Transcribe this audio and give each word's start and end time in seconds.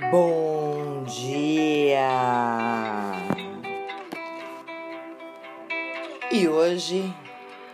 Bom 0.00 1.04
dia! 1.04 2.08
E 6.30 6.48
hoje 6.48 7.14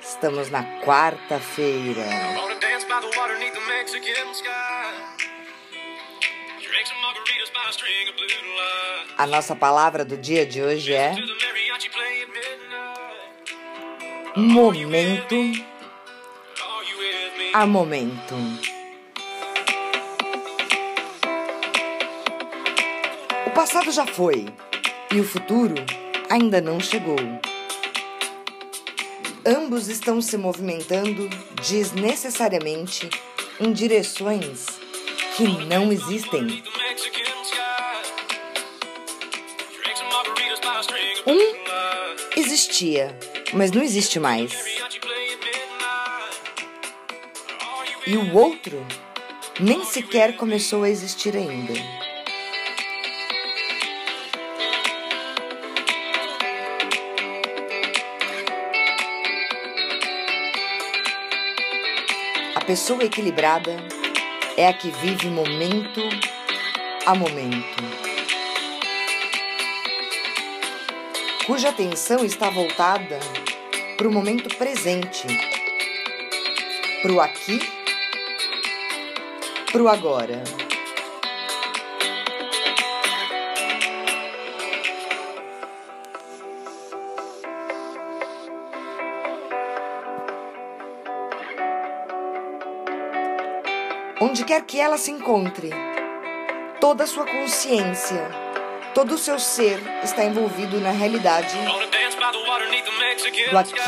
estamos 0.01 0.51
na 0.51 0.65
quarta-feira. 0.81 2.03
A 9.17 9.27
nossa 9.27 9.55
palavra 9.55 10.05
do 10.05 10.17
dia 10.17 10.45
de 10.45 10.61
hoje 10.61 10.93
é 10.93 11.15
momento 14.37 15.37
a 17.55 17.67
momento. 17.67 18.78
Passado 23.59 23.91
já 23.91 24.07
foi 24.07 24.47
e 25.13 25.19
o 25.19 25.25
futuro 25.25 25.75
ainda 26.31 26.61
não 26.61 26.79
chegou. 26.79 27.17
Ambos 29.45 29.89
estão 29.89 30.23
se 30.23 30.39
movimentando 30.39 31.29
desnecessariamente 31.69 33.11
em 33.59 33.73
direções 33.73 34.65
que 35.37 35.49
não 35.67 35.91
existem. 35.91 36.63
Um 41.27 42.41
existia, 42.41 43.19
mas 43.53 43.73
não 43.73 43.83
existe 43.83 44.21
mais. 44.21 44.53
E 48.07 48.17
o 48.17 48.37
outro 48.37 48.87
nem 49.59 49.85
sequer 49.85 50.37
começou 50.37 50.85
a 50.85 50.89
existir 50.89 51.37
ainda. 51.37 52.08
Pessoa 62.69 63.03
equilibrada 63.03 63.75
é 64.55 64.69
a 64.69 64.75
que 64.75 64.91
vive 64.91 65.29
momento 65.29 66.03
a 67.07 67.15
momento, 67.15 67.83
cuja 71.47 71.71
atenção 71.71 72.27
está 72.27 72.51
voltada 72.51 73.19
para 73.97 74.07
o 74.07 74.13
momento 74.13 74.55
presente, 74.57 75.27
para 77.01 77.11
o 77.11 77.23
aqui 77.23 77.59
pro 79.73 79.89
agora. 79.89 80.68
Onde 94.21 94.45
quer 94.45 94.63
que 94.63 94.81
ela 94.81 94.99
se 94.99 95.13
encontre, 95.13 95.71
toda 96.81 97.07
sua 97.07 97.25
consciência, 97.25 98.29
todo 98.93 99.15
o 99.15 99.19
seu 99.19 99.39
ser 99.39 99.79
está 100.03 100.25
envolvido 100.25 100.81
na 100.81 100.91
realidade 100.91 101.57
do 103.49 103.59
aqui 103.59 103.81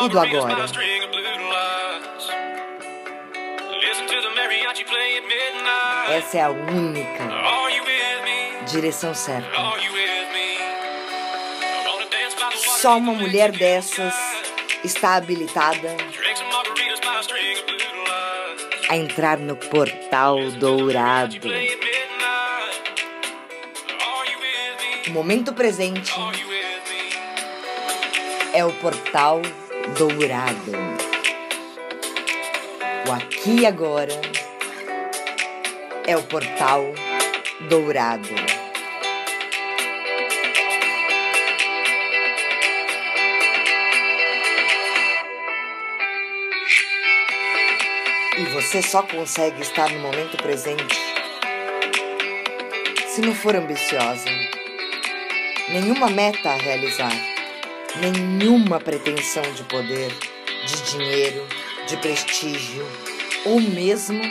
e 0.00 0.08
do 0.08 0.20
agora. 0.20 0.64
Essa 6.08 6.38
é 6.38 6.42
a 6.42 6.50
única 6.50 7.24
direção 8.70 9.12
certa. 9.12 9.50
Só 12.80 12.96
uma 12.96 13.12
mulher 13.12 13.50
dessas 13.50 14.14
está 14.84 15.16
habilitada 15.16 15.96
a 18.92 18.96
entrar 18.98 19.38
no 19.38 19.56
portal 19.56 20.36
dourado. 20.58 21.48
Momento 25.08 25.54
presente 25.54 26.12
é 28.52 28.62
o 28.62 28.72
portal 28.74 29.40
dourado. 29.96 30.72
O 33.08 33.12
aqui 33.12 33.60
e 33.60 33.66
agora 33.66 34.20
é 36.06 36.14
o 36.14 36.22
portal 36.24 36.84
dourado. 37.70 38.28
E 48.38 48.44
você 48.46 48.80
só 48.80 49.02
consegue 49.02 49.60
estar 49.60 49.90
no 49.90 50.00
momento 50.00 50.38
presente 50.38 50.96
se 53.14 53.20
não 53.20 53.34
for 53.34 53.54
ambiciosa. 53.54 54.24
Nenhuma 55.68 56.08
meta 56.08 56.48
a 56.48 56.56
realizar, 56.56 57.12
nenhuma 57.96 58.80
pretensão 58.80 59.42
de 59.52 59.62
poder, 59.64 60.10
de 60.66 60.82
dinheiro, 60.90 61.46
de 61.86 61.96
prestígio 61.98 62.86
ou 63.44 63.60
mesmo 63.60 64.22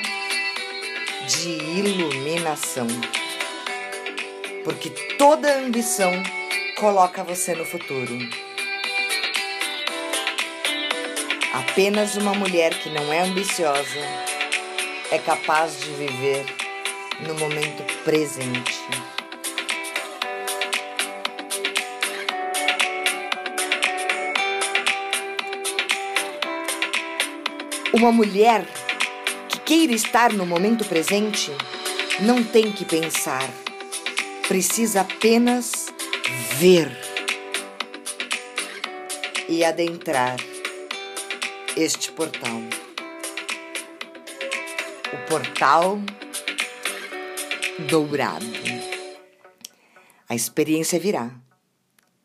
de 1.27 1.49
iluminação. 1.49 2.87
Porque 4.63 4.89
toda 5.19 5.59
ambição 5.59 6.11
coloca 6.75 7.23
você 7.23 7.53
no 7.53 7.65
futuro. 7.65 8.17
Apenas 11.53 12.15
uma 12.15 12.33
mulher 12.33 12.73
que 12.79 12.89
não 12.89 13.11
é 13.11 13.23
ambiciosa 13.23 13.99
é 15.11 15.17
capaz 15.17 15.81
de 15.81 15.91
viver 15.91 16.45
no 17.27 17.35
momento 17.35 17.83
presente. 18.05 18.79
Uma 27.91 28.13
mulher 28.13 28.65
que 29.49 29.59
queira 29.59 29.91
estar 29.91 30.31
no 30.31 30.45
momento 30.45 30.85
presente 30.85 31.51
não 32.21 32.41
tem 32.41 32.71
que 32.71 32.85
pensar, 32.85 33.49
precisa 34.47 35.01
apenas 35.01 35.87
ver 36.57 36.89
e 39.49 39.65
adentrar 39.65 40.37
este 41.77 42.11
portal. 42.11 42.61
O 45.13 45.29
portal 45.29 45.99
dourado. 47.89 48.45
A 50.27 50.35
experiência 50.35 50.99
virá, 50.99 51.31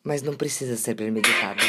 mas 0.03 0.23
não 0.23 0.35
precisa 0.35 0.77
ser 0.77 0.95
premeditada. 0.95 1.63